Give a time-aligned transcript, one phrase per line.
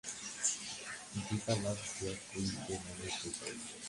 [1.25, 3.59] দিপা লাফ দিয়া কুয়াতে নামতে চাইল।